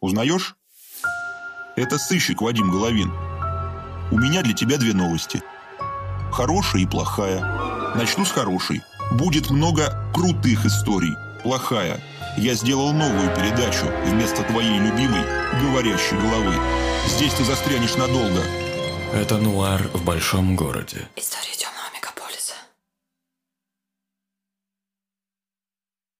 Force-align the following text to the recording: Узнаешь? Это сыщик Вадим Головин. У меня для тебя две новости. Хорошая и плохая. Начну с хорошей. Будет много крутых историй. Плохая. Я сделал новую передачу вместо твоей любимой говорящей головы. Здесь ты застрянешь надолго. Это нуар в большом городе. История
Узнаешь? 0.00 0.56
Это 1.76 1.98
сыщик 1.98 2.40
Вадим 2.40 2.70
Головин. 2.70 3.12
У 4.10 4.18
меня 4.18 4.42
для 4.42 4.54
тебя 4.54 4.78
две 4.78 4.94
новости. 4.94 5.42
Хорошая 6.32 6.82
и 6.82 6.86
плохая. 6.86 7.94
Начну 7.94 8.24
с 8.24 8.30
хорошей. 8.30 8.82
Будет 9.12 9.50
много 9.50 10.10
крутых 10.14 10.64
историй. 10.64 11.14
Плохая. 11.42 12.00
Я 12.38 12.54
сделал 12.54 12.92
новую 12.92 13.34
передачу 13.34 13.86
вместо 14.06 14.42
твоей 14.44 14.78
любимой 14.78 15.24
говорящей 15.60 16.16
головы. 16.18 16.54
Здесь 17.08 17.34
ты 17.34 17.44
застрянешь 17.44 17.96
надолго. 17.96 18.42
Это 19.12 19.36
нуар 19.36 19.82
в 19.92 20.04
большом 20.04 20.56
городе. 20.56 21.08
История 21.16 21.56